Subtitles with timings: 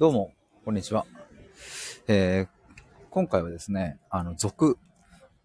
[0.00, 0.32] どうも、
[0.64, 1.04] こんにちは。
[2.08, 4.78] えー、今回はですね、あの、続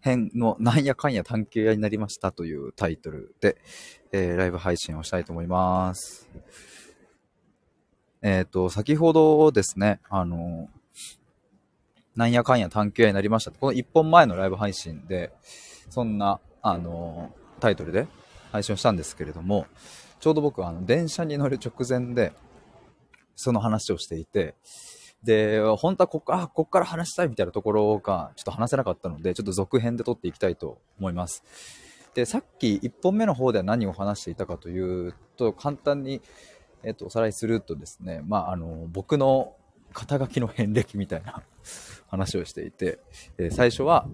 [0.00, 3.58] 編のなんやかんや探求屋になりましたというタイトルで、
[4.12, 6.26] えー、ライブ配信をしたいと思います。
[8.22, 10.70] えっ、ー、と、先ほどですね、あの、
[12.14, 13.50] なんやかんや探求屋になりました。
[13.50, 15.34] この1本前のライブ配信で、
[15.90, 17.30] そんな、あの、
[17.60, 18.06] タイトルで
[18.52, 19.66] 配信をしたんですけれども、
[20.18, 22.32] ちょうど僕はあの電車に乗る直前で、
[23.36, 24.54] その話をしていて、
[25.22, 31.42] で、本当はここ、あ、こっから話したいみたいなところが、ちょっと話せなかったので、ちょっと続編で撮っていきたいと思います。
[32.14, 36.22] で、さっき1本目の方では何を話していたかというと、簡単に、
[36.82, 39.54] えっと、おさらいするとですね、まあ、あの、僕の
[39.92, 41.42] 肩書きの遍歴みたいな
[42.08, 42.98] 話をしていて、
[43.38, 44.06] え最初は、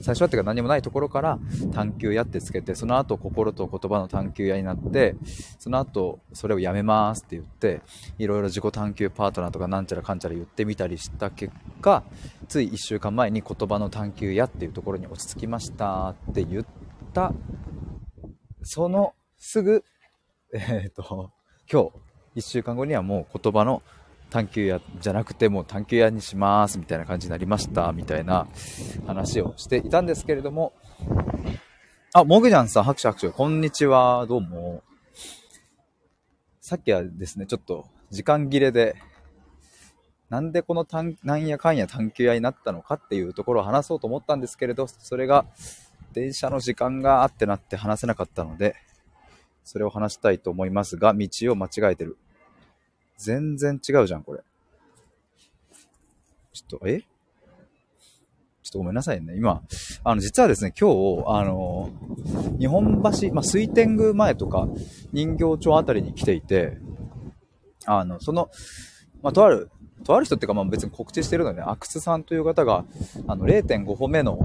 [0.00, 1.38] 最初はっていうか何もないところから
[1.72, 5.16] 探求屋ってつけて、その後心と言葉の探求屋になって、
[5.58, 7.82] その後それをやめますって言って、
[8.18, 12.02] いろいろ自己探求パートナーとかなんちゃらかんちゃら言ってみたりした結果、
[12.48, 16.66] つい1週間前に言葉の探求屋っていうところに落ち着きましたって言っ
[17.12, 17.32] た、
[18.62, 19.84] そのすぐ、
[20.52, 21.30] えっ、ー、と、
[21.70, 21.90] 今
[22.34, 23.82] 日、1週間後にはもう言葉の
[24.30, 28.48] 探求屋じゃなくても探求屋にしますみたいな感じになりましたみたいな
[29.06, 30.72] 話をしていたんですけれども、
[32.12, 34.82] あ、もぐじゃんさん、拍手拍手、こんにちは、どうも。
[36.60, 38.96] さっきはですね、ちょっと時間切れで、
[40.30, 40.86] なんでこの
[41.22, 45.44] なんやかんや探求屋になったのかっていうところを話そうと思ったんですけれど、それが
[46.12, 48.76] 電車の時間があってなって話せなかったので、
[49.64, 52.16] それを話したいと思いますが、道を間違えてる。
[53.16, 54.40] 全然違うじゃん、これ。
[56.52, 57.00] ちょっと、え？
[58.62, 59.34] ちょっとごめんなさいね。
[59.36, 59.62] 今、
[60.04, 61.90] あの、実はですね、今日、あの、
[62.58, 64.68] 日本橋、まあ、水天宮前とか、
[65.12, 66.78] 人形町あたりに来ていて、
[67.84, 68.50] あの、その、
[69.22, 69.70] まあ、とある、
[70.02, 72.86] とある人っていうか、まあ、別に告知してるので、ね、阿久津さんという方が、
[73.26, 74.38] あの、0.5歩目の、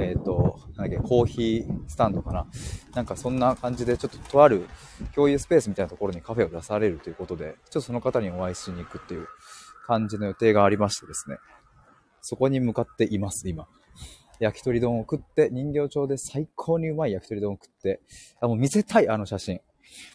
[0.00, 2.46] えっ、ー、と、なんだっけ、コーヒースタンドかな。
[2.94, 4.66] なんかそんな感じで、ちょっととある
[5.14, 9.26] 共有スペースみたいなところにカフェを出されるということで、ちょっとその方にお会いしに行くっていう
[9.86, 11.36] 感じの予定がありましてですね。
[12.22, 13.66] そこに向かっています、今。
[14.40, 18.00] 焼き鳥丼を食って、人形町で最高にうまい焼き鳥丼を食って、
[18.40, 19.60] あ、もう見せたい、あの写真。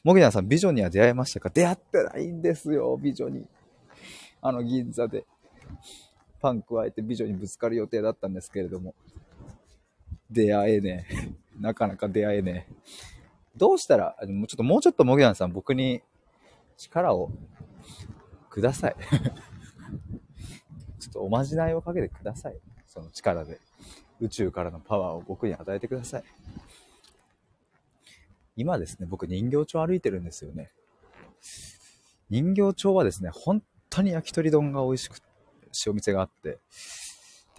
[0.03, 1.49] もぎなさん、美女には出会えましたか？
[1.49, 3.47] 出会ってないんですよ、美女に。
[4.41, 5.25] あの、銀座で。
[6.41, 8.95] パン加えて美女にぶつかる予定だったんですけれども。
[10.29, 11.29] 出会えねえ。
[11.59, 12.73] なかなか出会えねえ。
[13.57, 16.01] どうしたら、もうちょっともうちょっともぎやんさん、僕に
[16.77, 17.31] 力を
[18.49, 18.95] ください。
[20.99, 22.57] ちょっとおまじないをかけてください。
[22.87, 23.59] その力で。
[24.21, 26.23] 宇宙からのパワーを僕に与えてください。
[28.55, 30.71] 今ですね、僕人形町歩いてるんですよね。
[32.29, 35.21] 人形町はですね、本当に焼き鳥丼が美味しく、
[35.85, 36.59] 塩店があって、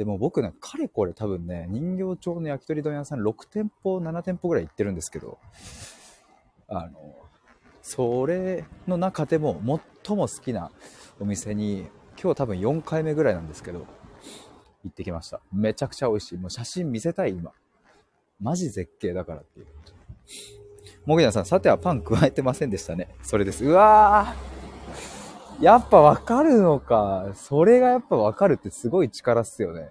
[0.00, 5.36] でも僕ね、かれこれ多分ね、人形町の焼き鳥丼屋さん6店舗、7店舗ぐらい行ってるんですけど、
[6.68, 7.16] あの、
[7.82, 9.60] それの中でも
[10.06, 10.70] 最も好きな
[11.20, 11.86] お店に、
[12.18, 13.80] 今日多分4回目ぐらいなんですけど、
[14.84, 15.42] 行ってきました。
[15.52, 16.38] めちゃくちゃ美味しい。
[16.38, 17.52] もう写真見せたい、今。
[18.40, 19.66] マジ絶景だからっていう。
[21.04, 23.14] もぐにゃさん、さてはパン加えてませんでしたね。
[23.22, 23.66] それです。
[23.66, 24.49] うわー
[25.60, 27.32] やっぱわかるのか。
[27.34, 29.90] それがやっぱわかるってすごい力っすよね。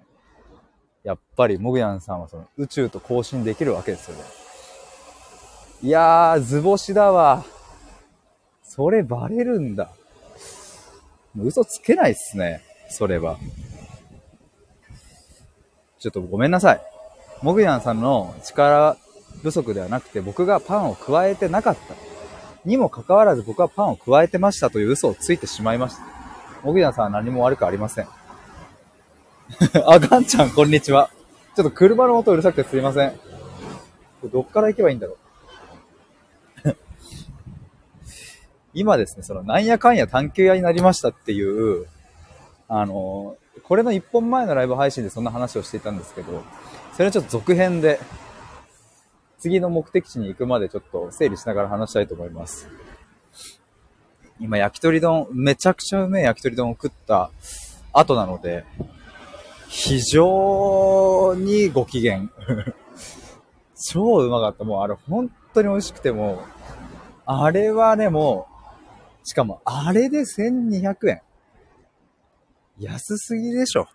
[1.04, 4.22] やっぱり、モグヤンさんはその宇宙と交信できるわけですよね。
[5.82, 7.44] いやー、図星だわ。
[8.62, 9.90] それバレるんだ。
[11.38, 12.62] 嘘つけないっすね。
[12.88, 13.38] それは。
[16.00, 16.80] ちょっとごめんなさい。
[17.42, 18.96] モグヤンさんの力
[19.42, 22.09] 不足ではなくて、僕がパンを加えてなかった。
[22.64, 26.02] にもかかわらず僕はパンを加えてましたという嘘をついてしまいました。
[26.62, 28.08] もぎなさんは何も悪くありません。
[29.86, 31.10] あ、ガンちゃん、こんにちは。
[31.56, 33.18] ちょっと車の音うるさくてすいません。
[34.30, 35.16] どっから行けばいいんだろ
[36.64, 36.70] う。
[38.74, 41.86] 今ですね、そのなんやかんや探求屋になりましたっていう、
[42.68, 46.42] あの、これの一本前のライブ配信でそんな話をしていたんですけど、
[46.92, 47.98] それはちょっと続編で、
[49.40, 52.68] 次の目的地に行くまでちょっと整理しながら話したいと思います。
[54.38, 57.30] 今、焼き鳥丼、めちゃくちゃうめえ焼き鳥丼を食った
[57.92, 58.64] 後なので、
[59.68, 62.28] 非常にご機嫌。
[63.92, 64.64] 超うまかった。
[64.64, 66.42] もうあれ本当に美味しくても、
[67.24, 68.46] あれはね、も
[69.24, 71.22] う、しかもあれで1200円。
[72.78, 73.88] 安すぎでしょ。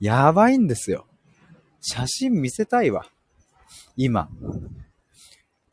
[0.00, 1.06] やばいんですよ。
[1.80, 3.06] 写真見せたいわ。
[4.02, 4.30] 今。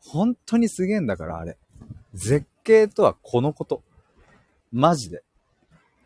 [0.00, 1.56] 本当にすげえんだから、あれ。
[2.12, 3.82] 絶景とはこのこと。
[4.70, 5.22] マジで。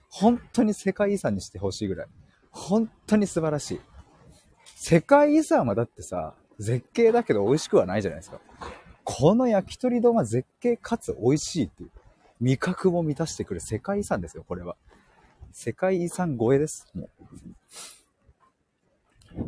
[0.08, 2.06] 本当に世界遺産にしてほしいぐらい。
[2.52, 3.80] 本当に素晴らしい。
[4.76, 8.38] 世界遺産はだってさ、絶景だけど美味しくはないじゃないですか。
[9.02, 11.90] この焼き鳥丼は絶景かつ美味しいっていう。
[12.40, 14.76] 味覚も満たしてくる世界遺産ですよ、これは。
[15.50, 16.86] 世界遺産超えです。
[16.94, 17.10] も
[19.34, 19.42] う。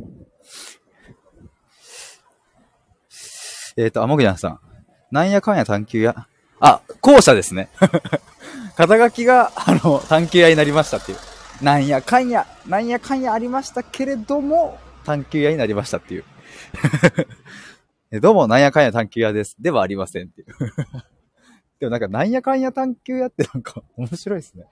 [3.77, 4.61] えっ、ー、と、あもぐやんさん。
[5.11, 6.27] なんやかんや探求屋。
[6.61, 7.69] あ、後者ですね。
[8.77, 11.19] 肩書きが、あの、探求屋になりましたっていう。
[11.63, 16.25] なんやかんや、なんやかんやありましたけれども、探求屋になりましたっていう。
[18.21, 19.57] どうも、なんやかんや探求屋です。
[19.61, 20.47] ではありませんっていう。
[21.81, 24.67] でもなんか、なんやかんや探求屋ってなんか面白いですね。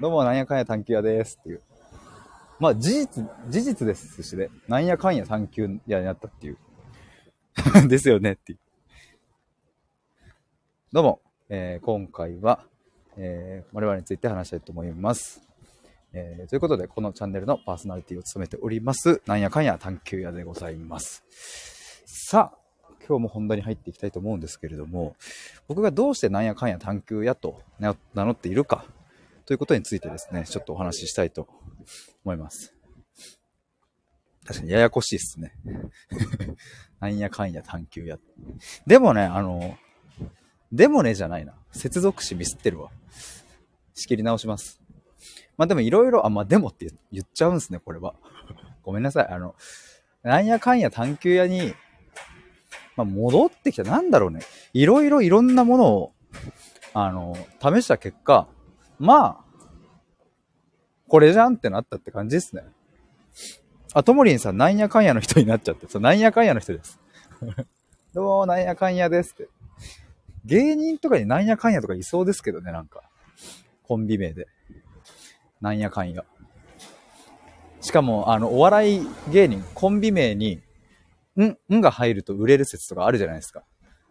[0.00, 1.62] どうも、なんやかんや探求屋ですっていう。
[2.58, 4.48] まあ、事実、事実ですしね。
[4.68, 6.58] なんやかんや探求屋になったっていう。
[7.88, 8.56] ですよねって。
[10.92, 12.64] どうも、えー、今回は、
[13.16, 15.42] えー、我々について話したいと思います。
[16.12, 21.24] えー、ということで、このチャンネルのパーソナリティを務めております、なんやかんや探求屋でございます。
[22.06, 22.58] さあ、
[23.06, 25.16] 今日も本題に入っていきたいと思うんですけれども、
[25.68, 28.84] 僕がどうしてなんやかんや探求屋と名乗っているか
[29.44, 31.48] ということについてですね、ちょっとお話ししたいと
[32.24, 32.75] 思います。
[34.46, 35.52] 確かにややこしいっすね。
[37.00, 38.18] なんやかんや探求屋。
[38.86, 39.76] でもね、あの、
[40.72, 41.54] でもねじゃないな。
[41.72, 42.90] 接続詞ミスってるわ。
[43.94, 44.80] 仕切り直します。
[45.56, 48.14] まあでもいろいろ、あ、まあでもって言っちゃうんすね、これは。
[48.82, 49.28] ごめんなさい。
[49.28, 49.56] あの、
[50.22, 51.74] なんやかんや探求屋に、
[52.96, 54.40] まあ戻ってきた、なんだろうね。
[54.72, 56.12] いろいろいろんなものを、
[56.94, 58.48] あの、試した結果、
[58.98, 59.46] まあ、
[61.08, 62.62] これじゃんってなったって感じですね。
[63.96, 65.88] あ、ともりんさん、なんやかんやの人になっちゃって。
[65.88, 67.00] そう、なんやかんやの人です。
[68.12, 69.48] どうも、なんやかんやですって。
[70.44, 73.02] 芸人とかになんやかんやとかいそうですけどね、なんか。
[73.84, 74.48] コンビ名で。
[75.62, 76.26] なんやかんや。
[77.80, 80.60] しかも、あの、お笑い芸人、コンビ名に、
[81.40, 83.64] ん、んが入ると売れる説とかあるじゃないですか。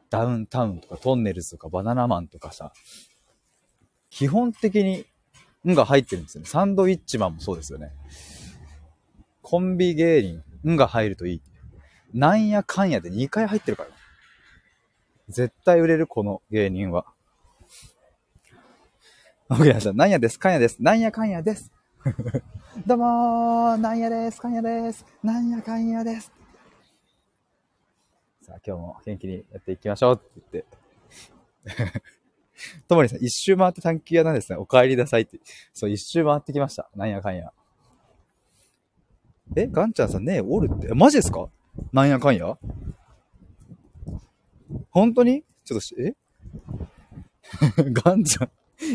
[0.09, 2.73] ダウンタウンとかトンネルズとかバナナマンとかさ。
[4.09, 5.05] 基本的に、
[5.63, 6.49] んが入ってるんですよね。
[6.49, 7.91] サンドウィッチマンもそうですよね。
[9.47, 11.41] コンビ芸人、んが入るといい。
[12.15, 13.89] なんやかんやで2回入ってるから。
[15.29, 17.05] 絶対売れる、この芸人は。
[19.51, 20.77] おげやさん、なんやです、かんやです。
[20.79, 21.71] なんやかんやです。
[22.87, 25.05] どうもー、なんやです、かんやです。
[25.21, 26.31] なんやかんやです。
[28.41, 30.63] さあ、今日も元気にやっていきましょうって
[31.65, 32.01] 言って。
[32.89, 34.57] ともりさん、一周回って探求屋なんですね。
[34.57, 35.39] お帰りなさいって。
[35.71, 36.89] そう、一周回ってきました。
[36.95, 37.53] なんやかんや。
[39.55, 40.93] えガンちゃんさんねおるって。
[40.93, 41.47] マジですか？
[41.93, 42.57] なんやかんや？
[44.89, 45.43] 本当に？
[45.63, 46.15] ちょっとし、え？
[47.91, 48.49] ガンちゃん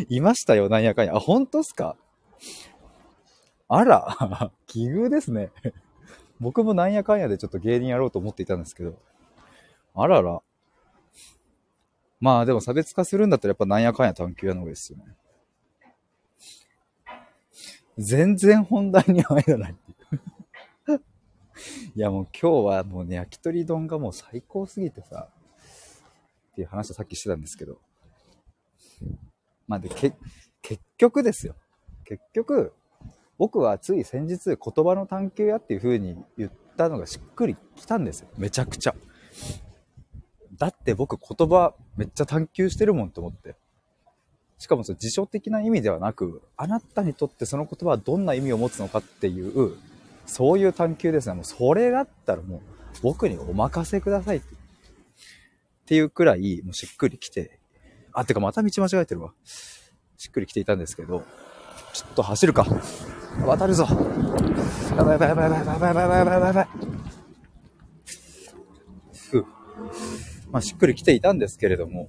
[0.08, 1.16] いましたよ、なんやかんや。
[1.16, 1.96] あ、本当っすか？
[3.68, 5.50] あら、 奇遇ですね。
[6.40, 8.98] 僕もなんやかんやでちょっと芸人やろうと思っていたんですけど。
[9.94, 10.42] あらら。
[12.18, 15.04] まあでも差別化するんだったらやっぱなんやかんや探求屋の方がいいですよね。
[17.98, 19.76] 全然本題に入らない。
[21.94, 25.28] いやもう今日はもうね、焼き鳥丼がもう最高すぎてさ、
[26.52, 27.78] っていう話をさっきしてたんですけど。
[29.66, 30.12] まあで、け、
[30.62, 31.54] 結局ですよ。
[32.04, 32.72] 結局、
[33.38, 38.28] 僕はつい先日言葉の探求やっていう風に言ったのがしっくりきたんですよ。
[38.36, 38.94] めちゃくちゃ。
[40.58, 43.56] だって僕言葉めっちゃ探求してるもんと思って。
[44.58, 49.78] しかもその辞書的な意味ではなく、あなたにとってその言葉はどんな意味を持つのかっていう、
[50.30, 51.34] そういう探求ですね。
[51.34, 52.60] もうそれだったらもう
[53.02, 54.54] 僕にお任せくださいって。
[54.54, 54.56] っ
[55.86, 57.58] ていうくらい、もうしっくりきて、
[58.12, 59.32] あ、てかまた道間違えてるわ。
[60.16, 61.24] しっくりきていたんですけど、
[61.92, 62.64] ちょっと走るか。
[63.44, 63.88] 渡るぞ。
[64.96, 66.68] やばいやばいやばいやばいやばいやばいやばいやばいやばい。
[69.30, 69.44] ふ
[70.52, 72.08] まあ、しっくりきていたんですけれども、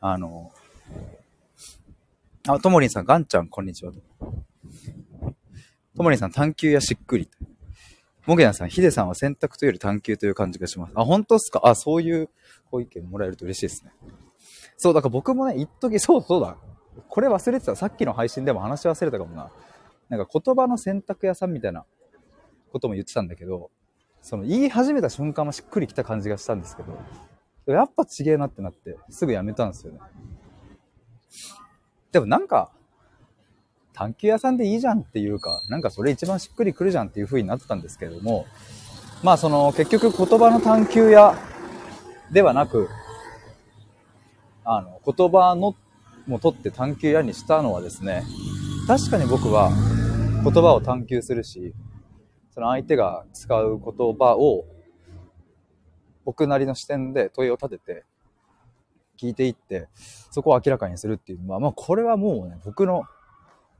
[0.00, 0.50] あの、
[2.48, 3.92] あ、ともりんさん、ガンちゃん、こんにちは。
[3.92, 4.00] と
[6.02, 7.30] もりんさん、探求やしっくり。
[8.26, 10.92] もげなさん、ヒデさんは選択というより探求という感じがします。
[10.94, 11.60] あ、本当っすか？
[11.64, 12.30] あ、そういう
[12.70, 13.92] ご意見もらえると嬉しいですね。
[14.76, 16.56] そう、だから僕もね、一時そうそうだ。
[17.08, 17.74] これ忘れてた。
[17.74, 19.50] さっきの配信でも話し忘れたかもな。
[20.08, 21.84] なんか言葉の選択屋さんみたいな
[22.70, 23.70] ことも言ってたんだけど、
[24.20, 30.00] その言い始めた瞬間もしっくりきた感じがしたんですけど、やっぱちげえなってなって、すぐやめたんですよね。
[32.12, 32.70] でもなんか、
[33.92, 38.46] 探求屋さんでいいじゃんっていうか、なんかそれ一番しっくりくるじゃんっていう風になってたんですけれども、
[39.22, 41.36] まあその結局言葉の探求屋
[42.30, 42.88] ではなく、
[44.64, 45.76] あの、言葉の
[46.26, 48.24] も取って探求屋にしたのはですね、
[48.86, 49.70] 確かに僕は
[50.42, 51.74] 言葉を探求するし、
[52.50, 54.64] その相手が使う言葉を
[56.24, 58.04] 僕なりの視点で問いを立てて
[59.18, 59.88] 聞いていって、
[60.30, 63.04] そこを明らかにするっていうのは、まあこれはもうね、僕の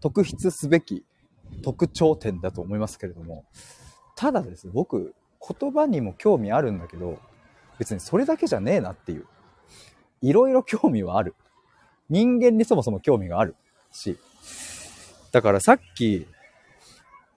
[0.02, 1.04] 特筆すべき
[1.62, 3.44] 特徴点だと思いますけれども、
[4.16, 7.18] ただですね、僕、言葉にも興味あるんだけど、
[7.78, 9.26] 別にそれだけじゃねえなっていう。
[10.20, 11.34] いろいろ興味はある。
[12.10, 13.54] 人間にそもそも興味がある
[13.90, 14.18] し。
[15.30, 16.26] だからさっき、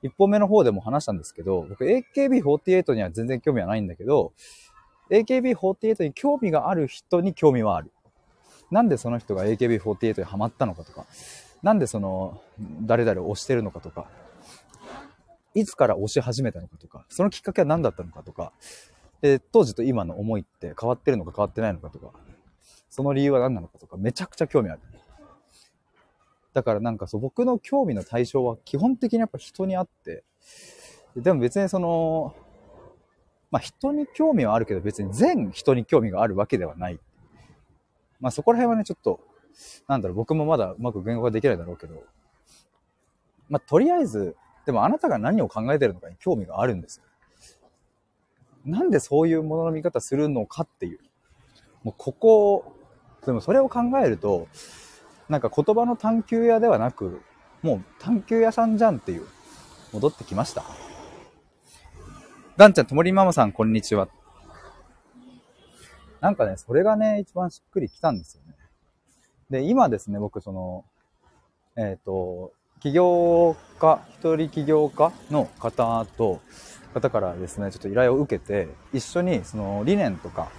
[0.02, 4.34] 一本目の方でも話したんですけど、僕 AKB48 には全然興味はないんだけど、
[5.12, 7.92] AKB48 に興味がある人に興味はある。
[8.72, 11.06] なんでその人が AKB48 にハマったのかとか、
[11.66, 12.44] なんでその、
[12.84, 14.06] 誰々を推してるのかとか、
[15.56, 18.54] いつから推し始めたのかとか、そのきっかけは何だったのかとか、
[19.20, 22.12] で、当時と今の思いって変わってるのか変わってないのかとか、
[22.88, 24.82] その理由は何なのかとか、めちゃくちゃ興味ある。
[26.54, 30.24] だからなんかそう、僕の興味の対象は基本的にやっぱ人にあって、
[31.16, 32.36] でも別にその、
[33.50, 37.00] まあ人に興味はあるけど別に全人に興味があるわけではない。
[38.20, 39.20] まあそこら辺はね、ちょっと、
[39.88, 42.04] なんだろう、僕もまだうまく言語化できないだろうけど、
[43.50, 44.36] まあとりあえず、
[44.66, 47.04] でもあなたが何を考えてるのかに興味があるんですよ。
[48.66, 51.00] なんでそういうものの見方するのかっていう。
[51.84, 52.74] もうここ、
[53.26, 54.48] でもそれを考えると、
[55.30, 57.22] なんか言葉の探求屋ではなく、
[57.62, 59.28] もう探求屋さんじゃんっていう、
[59.94, 60.64] 戻ってきました。
[62.58, 64.08] ガンちゃん、ともりママさん、こんにちは。
[66.22, 68.55] なんかね、それがね、一番しっくりきたんですよね。
[69.50, 70.86] で、今ですね、僕、その、
[71.78, 76.40] えっ、ー、と、起業家、一人起業家の方と、
[76.94, 80.50] 方からですね、ちょっと依頼を受けて、一緒にその理念とか、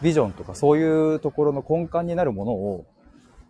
[0.00, 2.86] ビジョンとかそういうところの根幹になるものを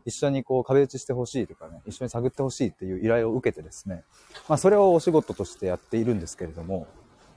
[0.05, 4.05] 一緒にこう壁打ちしてほしいとかね、一緒に探ってほしいっていう依頼を受けてですね、
[4.49, 6.87] まあそれをお仕事としてやっているんですけれども、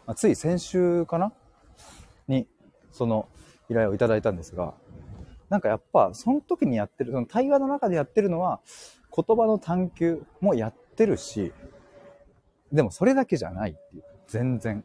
[0.06, 1.32] まあ、つい先週かな
[2.28, 2.48] に、
[2.92, 3.28] その
[3.70, 4.74] 依頼をいただいたんですが、
[5.50, 8.62] なんかやっぱその時にやってる、その対話の中でやってるのは、
[9.16, 11.54] 言葉の探求もやってるし、
[12.72, 14.84] でもそれだけじゃないっていう、全然。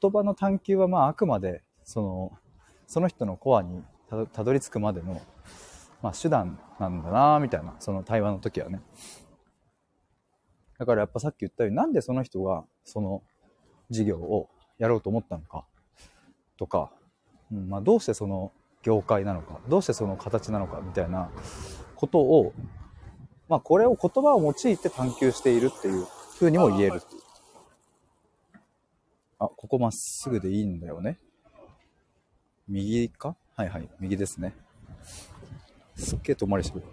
[0.00, 2.32] 言葉の探求はまああくまで、その、
[2.86, 3.82] その人のコアに
[4.32, 5.20] たどり着くまでの
[6.02, 8.80] まあ、手段なんだなみたいな、その対話の時はね。
[10.78, 13.22] だからやっぱさっき言ったように、なんでその人がその
[13.90, 14.48] 事業を
[14.78, 15.66] やろうと思ったのか
[16.56, 16.90] とか、
[17.52, 21.30] うんまあ、どうしてその業界なのか、どうしてその形なのかみたいな
[21.96, 22.52] ことを、
[23.48, 26.06] まあこれを言葉を用いて探求しているっていう
[26.38, 27.18] ふうにも言えるってい。
[29.38, 31.18] あ、ここまっすぐでいいんだよね。
[32.68, 33.36] 右か？
[33.56, 34.54] はいはい、右ですね。
[35.96, 36.84] すっげえ遠回りしてる。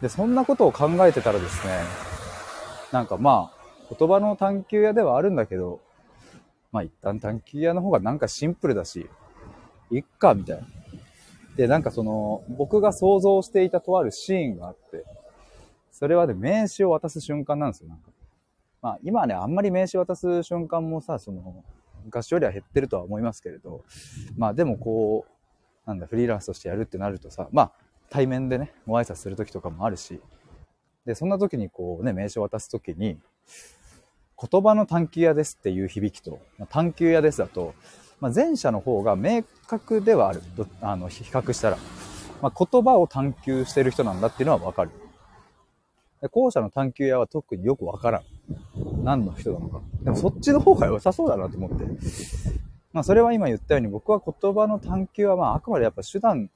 [0.00, 1.80] で、そんなことを考えてたらですね、
[2.90, 5.80] なんかまあ、言葉の探求屋ではあるんだけど、
[6.72, 9.08] まあ一旦探求屋の方がなんかシンプルだし、
[9.96, 10.66] いっか、みたいな。
[11.56, 15.04] で、なんかその、僕が想像していたとあるシーンがあって、
[15.90, 18.10] それはね、名刺を渡す瞬間なんですよ、なんか。
[18.80, 21.62] まあ今ね、あんまり名刺渡す瞬間もさ、その、
[22.04, 23.84] 昔よりは減ってるとは思いますけれど、
[24.36, 25.32] まあでもこう、
[25.86, 27.72] なんだ、フリーランスとしてやるってなるとさ、まあ、
[28.08, 30.20] 対面でね、ご挨拶する時とかもあるし、
[31.04, 33.18] で、そんな時にこうね、名刺を渡す時に、
[34.50, 37.74] 言葉の探求屋ですっていう響きと、探求屋ですだと、
[38.22, 40.42] まあ、前者の方が明確ではある。
[40.80, 41.78] あの、比較したら。
[42.40, 44.92] まあ、言葉を探求してる人なんだっていうのはわかる。
[46.20, 48.22] で後者の探求屋は特によくわからん。
[49.02, 49.80] 何の人なのか。
[50.04, 51.84] でもそっちの方が良さそうだなと思って。
[52.92, 56.48] まあそれは今言ったように僕は言葉の探求はまああくまでやっぱ手段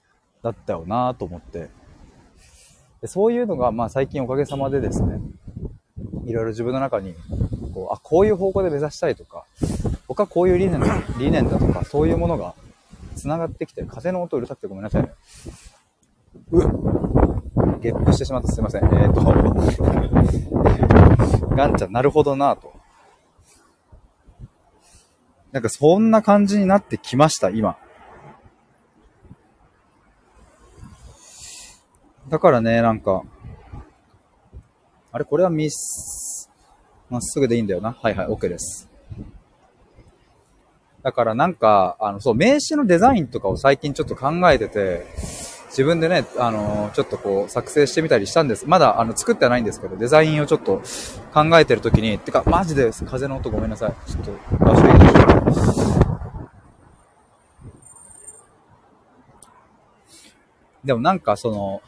[0.44, 1.68] だったよなと思って。
[3.00, 5.18] でそういうのがまあ最近おかげさまでですね、
[6.26, 7.14] いろいろ自分の中に、
[7.75, 9.44] こう、あ、こういう方向で目指したいとか、
[10.16, 10.87] 僕はこういう理念だ、
[11.20, 12.54] 理念だとか、そういうものが
[13.16, 15.12] 繋がってきて、風の音うるさくてごめんなさいね。
[16.52, 16.58] う
[17.80, 18.85] ゲップしてしまってすいません。
[18.85, 19.20] えっ、ー、と、
[21.54, 22.73] ガンちゃん、なるほどなぁと。
[25.52, 27.76] なんかそんな感じになってきました、今。
[32.30, 33.23] だからね、なんか、
[35.12, 35.26] あれ？
[35.26, 36.50] これはミス、
[37.11, 37.92] まっすぐでいいんだよな。
[38.00, 38.96] はいはい、OK です。
[41.06, 45.06] だからなんか、あの、そう、名刺のデザインとかを最近ちょっと考えてて、
[45.68, 48.64] 自分でね、あの、ちょっとこう、作成してみたりしたんです。
[48.66, 50.82] まだ、あの、作ってはないんですけど、デザインをちょっと
[51.32, 53.94] 考えてるときに、てか、マジです風の音ごめんなさい。
[54.10, 56.06] ちょっと、場所いいでしょ
[60.84, 61.82] でもなんかその、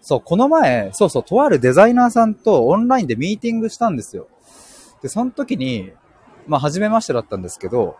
[0.00, 4.28] そう、この前、そうそう、とあるデザイナーさんとオンラインでミーティングしたんですよ。
[5.02, 5.90] で、その時に、
[6.46, 7.96] まあ、初めましてだったんですけど、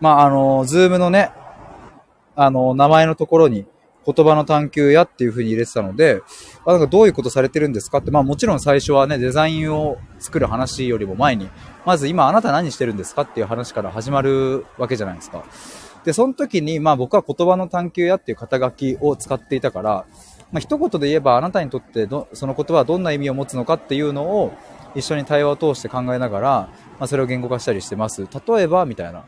[0.00, 1.30] まあ、あの、ズームのね、
[2.36, 3.66] あの、名前のところに、
[4.06, 6.20] 言葉の探究屋っていう風に入れてたので、
[6.66, 11.48] あなんかどういうことされてるんですかって、まあもちろん最初はね、デザインを作る話よりも前に、
[11.86, 15.44] まず今あなた何してるんですかっていう話から始まるわけじゃないですか。
[16.04, 20.04] で、その時に、まあ僕は言葉の探求やっていう肩書きを使っていたから、
[20.52, 24.52] まあ一言で言えばあなたにとってどその言葉はどんな意味を持つのかっていうのを
[24.94, 26.48] 一緒に対話を通して考えながら、
[26.98, 28.26] まあそれを言語化したりしてます。
[28.46, 29.24] 例えば、みたいな。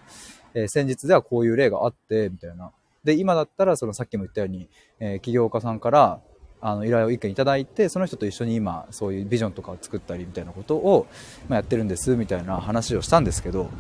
[0.54, 2.72] えー、先日ではこういう例があって、みたいな。
[3.04, 4.68] で、今だったら、そのさっきも言ったように、
[5.00, 6.20] え、起業家さんから、
[6.60, 11.06] あの依頼を一件いただいてその人と一緒に今そういうビジョンとかを作ったりみたいなことを、
[11.48, 13.70] ま、やってるんですみたいな話をしたんですけど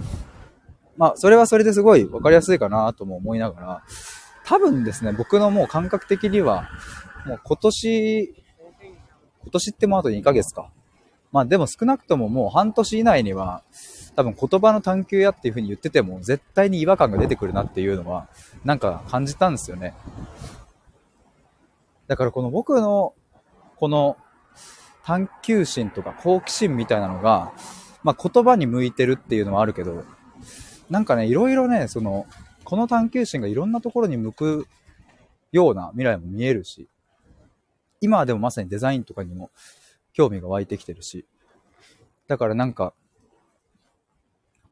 [0.96, 3.82] まあそれはそれですごい分かりやすいかなとも思いながら
[4.44, 6.68] 多分ですね僕のもう感覚的には
[7.26, 8.44] もう今年
[9.42, 10.70] 今年ってもうあと2ヶ月か
[11.36, 13.62] まあでも少なくとももう半年以内には
[14.14, 18.26] 多分言葉の探求やっていう風に言ってても絶対に違和感が出てくるなっていうのは
[18.64, 19.92] なんか感じたんですよね。
[22.06, 23.12] だからこの僕の
[23.76, 24.16] この
[25.04, 27.52] 探求心とか好奇心みたいなのが、
[28.02, 30.04] まあ、言葉に向いてるっていうのはあるけど、
[30.88, 32.24] なんかね、いろいろね、その、
[32.64, 34.66] この探求心がいろんなところに向く
[35.52, 36.88] ような未来も見えるし、
[38.00, 39.50] 今はでもまさにデザインとかにも
[40.16, 41.26] 興味が湧いてきてるし、
[42.26, 42.94] だからなんか、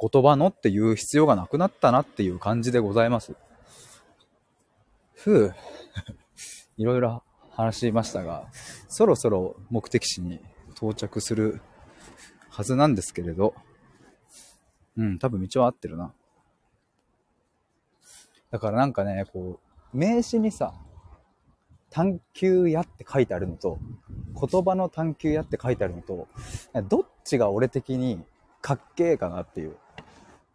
[0.00, 3.36] 言葉のっていう必要がなくなったなっていう感じでございます。
[5.12, 5.54] ふう。
[6.78, 8.48] いろいろ話しましたが、
[8.88, 10.40] そろそろ目的地に
[10.76, 11.60] 到着する
[12.48, 13.54] はずなんですけれど、
[14.96, 16.14] うん、多分道は合ってるな。
[18.50, 19.60] だからなんかね、こ
[19.92, 20.72] う、名詞にさ、
[21.94, 23.78] 探求やって書いてあるのと、
[24.34, 26.26] 言葉の探求やって書いてあるのと、
[26.88, 28.20] どっちが俺的に
[28.60, 29.76] かっけえかなっていう。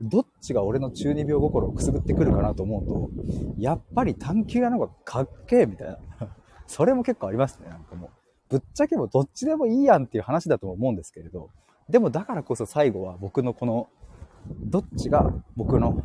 [0.02, 3.10] どっちが俺の中二病心をくすぐってくるかなと思うと、
[3.58, 5.98] やっぱり探求屋の方がかっけえみたいな。
[6.68, 8.10] それも結構ありますね、なんかもう。
[8.50, 11.52] ぶっちゃけもどっちでもいいやんっていう話だと思うんですけれど、
[11.88, 13.88] でもだからこそ最後は僕のこの、
[14.60, 16.02] どっちが僕の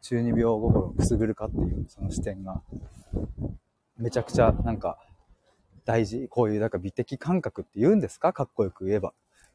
[0.00, 2.62] 中二病心をくすぐるかっていうその視点が、
[3.98, 4.98] めちゃくちゃなんか
[5.84, 6.28] 大事。
[6.28, 8.32] こういうなんか美的感覚って言うんですか？
[8.32, 9.12] かっこよく言えば。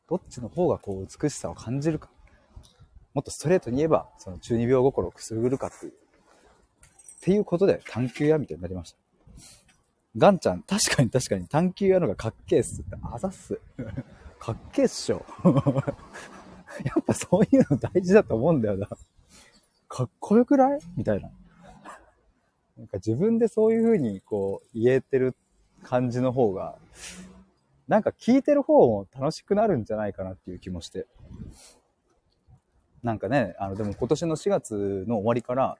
[0.09, 2.09] どっちの方がこう美しさを感じるか。
[3.13, 5.91] もっとストレートに言えば、その中二病心をくすぐるかっていう。
[5.91, 5.95] っ
[7.21, 8.97] ていうことで探求屋みたいになりました。
[10.17, 13.59] ガンちゃん、確かに確かに探求屋のがかっけえっすって、あざっす。
[14.39, 15.25] かっけえっしょ。
[16.83, 18.87] やっぱそういうの大事だと思うんだよな。
[19.87, 20.79] かっこよくない？
[20.95, 21.29] みたいな。
[22.77, 25.35] なんか自分でそういう風にこう言えてる
[25.83, 26.77] 感じの方が、
[27.87, 31.07] なんか聞いてる方も楽しくなるんじゃないかなっていう気もして。
[33.03, 35.77] なんかね、あの、でも今年の4月の終わりから、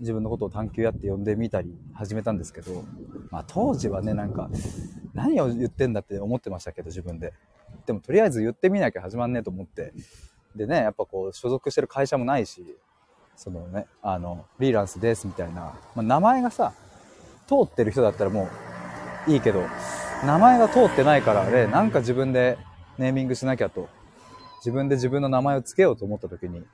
[0.00, 2.84] 自分のことを探求やって呼んでみたり始めたんですけど、
[3.30, 4.48] まあ当時はね、なんか、
[5.12, 7.32] 何を言ってんだって思ってましたけど、自分で。
[7.84, 9.92] でもとりあえず言ってみなきゃ始まんねえと思って。
[10.54, 12.64] でね、やっぱこう、所属してる会社もないし、
[13.38, 16.72] そのね、あの、フリーランスですみたいな、まあ、名前がさ、
[17.46, 18.48] 通ってる人だったらも
[19.28, 19.62] ういいけど、
[20.26, 22.58] 名前が通ってないからね、なんか自分で
[22.98, 23.88] ネーミングしなきゃと
[24.58, 26.66] 自分で自分の名前を付けようと思った時に、ま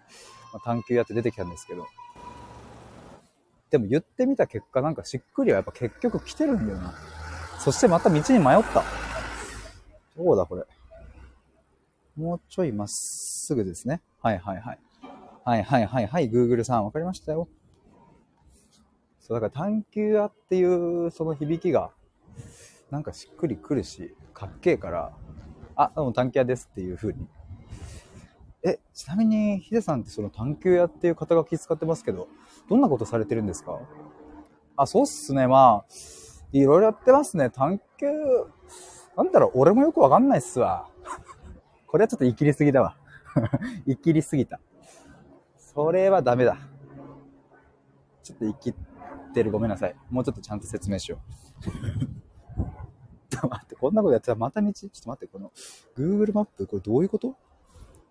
[0.54, 1.86] あ、探求やって出てきたんですけど、
[3.70, 6.94] でも言ってみた結果なんかしっくりはやっぱ結局来てるんだよな。
[7.58, 8.82] そしてまた道に迷った。
[10.16, 10.64] どうだこれ。
[12.16, 14.00] もうちょいまっすぐですね。
[14.22, 14.78] はいはいはい。
[15.44, 16.30] はいはいはいはい。
[16.30, 17.48] Google さんわかりましたよ。
[19.20, 20.64] そう、だから探求屋ってい
[21.06, 21.90] うその響きが、
[22.90, 25.12] なんかしっくりくるし、かっけえから、
[25.76, 27.26] あ、どうも探求屋ですっていう風に
[28.62, 32.28] え、ちなみにヒデさんってその探求屋っていう肩書き使ってますけど、
[32.68, 33.78] どんなことされてるんですか？
[34.76, 35.46] あ、そうっすね。
[35.46, 35.94] まあ、
[36.52, 37.50] いろいろやってますね。
[37.50, 38.06] 探求、
[39.16, 40.88] なんだろう、俺もよくわかんないっすわ。
[41.86, 42.96] これはちょっと言い切りすぎだわ。
[43.86, 44.60] 言い切りすぎた。
[45.74, 46.56] それはダメだ。
[48.22, 48.74] ちょっと言い切っ
[49.32, 49.50] てる。
[49.50, 49.96] ごめんなさい。
[50.08, 51.18] もうちょっとちゃんと説明しよ
[51.60, 51.64] う。
[53.28, 55.52] ちょっと待って、こんなことやってたらまた道、ちょっと待って、この
[55.96, 57.36] Google マップ、これどういうこと？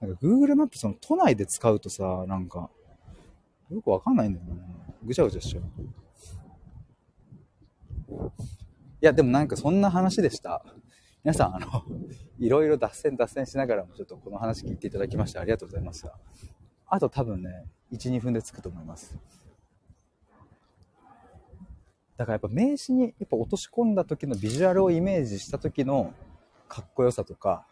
[0.02, 2.70] なんか Google マップその都内で使うとさ、なんか、
[3.72, 4.62] よくわかんないんだよね。
[5.04, 5.64] ぐちゃぐちゃしちゃう。
[8.14, 10.64] いや、でもなんかそんな話でした。
[11.24, 11.68] 皆さん、あの、
[12.38, 16.20] いろいろ脱線脱線しながらもちょっとこの話聞いていただきましてありがとうございました。
[16.94, 19.18] あと多分ね、1、2分で着くと思います。
[22.18, 26.14] だからやっぱ名刺にやっぱ落とし込んだ時のビジュアルをイメージした時の
[26.68, 27.66] かっこよさとか、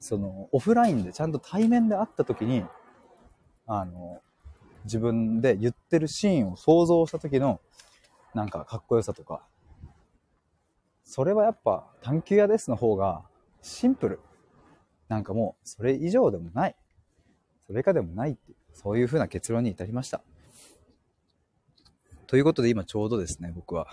[0.00, 2.64] そのオフラインでちゃんと対面で会った時に、
[3.68, 4.20] あの、
[4.82, 7.60] 自分で言ってるシーンを想像した時の
[8.34, 9.46] なんかかっこよさとか、
[11.04, 13.22] それはやっぱ探求屋ですの方が
[13.62, 14.20] シンプル。
[15.06, 16.74] なんかもうそれ以上でもない。
[17.68, 20.22] それ以下でもないっていう、そういうな結論に至りました。
[22.26, 23.86] ということで今ちょうどですね、僕は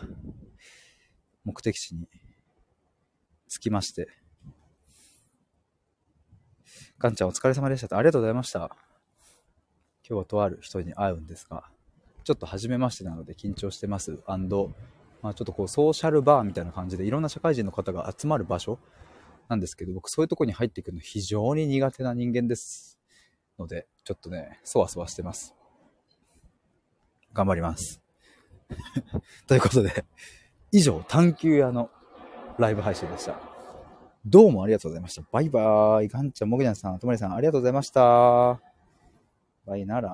[1.44, 2.08] 目的地に
[3.50, 4.08] 着きまして、
[6.98, 7.98] ガンちゃんお疲れ様でした。
[7.98, 8.60] ありがとうございました。
[8.60, 8.78] 今
[10.08, 11.66] 日はとある人に会うんですが、
[12.24, 14.24] ちょっと初めましてなので緊張してます。
[14.26, 14.74] アンド
[15.22, 18.78] まあ、ちょっとこうソーシャルバーみたいな感じでいろんな社会人の方が集まる場所
[19.50, 23.00] なんですけど、僕そういうとこに入っていくの非常に苦手な人間です
[23.58, 25.56] ので、ちょっとね、そわそわしてます。
[27.34, 28.02] 頑張ります。
[29.48, 30.06] ということで、
[30.72, 31.89] 以上、探求屋の
[32.58, 33.39] ライブ配信でした。
[34.26, 35.22] どうもありがとうございました。
[35.32, 36.08] バイバーイ。
[36.08, 38.60] ガンちゃん、モグニャンさん、ともりさん、ありがとうございました。
[39.65, 40.12] バイなら。